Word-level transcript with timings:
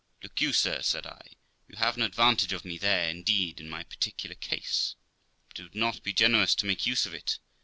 'Look 0.23 0.41
you, 0.41 0.51
sir', 0.51 0.81
said 0.81 1.05
I; 1.05 1.33
you 1.67 1.75
have 1.75 1.95
an 1.95 2.01
advantage 2.01 2.53
of 2.53 2.65
me 2.65 2.79
there, 2.79 3.07
indeed, 3.07 3.59
in 3.59 3.69
my 3.69 3.83
particular 3.83 4.33
case, 4.33 4.95
but 5.49 5.59
it 5.59 5.63
would 5.65 5.75
not 5.75 6.01
be 6.01 6.11
generous 6.11 6.55
to 6.55 6.65
make 6.65 6.87
use 6.87 7.05
of 7.05 7.13
it. 7.13 7.37